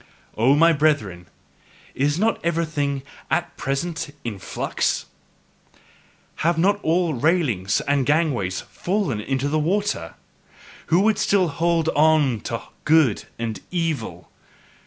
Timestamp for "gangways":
8.03-8.61